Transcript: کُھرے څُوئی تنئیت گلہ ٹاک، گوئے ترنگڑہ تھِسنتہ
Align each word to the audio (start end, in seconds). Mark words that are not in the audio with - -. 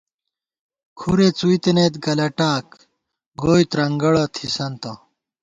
کُھرے 0.99 1.27
څُوئی 1.37 1.57
تنئیت 1.63 1.93
گلہ 2.05 2.27
ٹاک، 2.37 2.65
گوئے 3.39 3.63
ترنگڑہ 3.71 4.23
تھِسنتہ 4.33 4.91